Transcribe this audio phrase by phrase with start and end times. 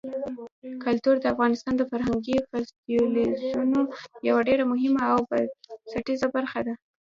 [0.83, 3.81] کلتور د افغانستان د فرهنګي فستیوالونو
[4.27, 6.73] یوه ډېره مهمه او بنسټیزه برخه ده.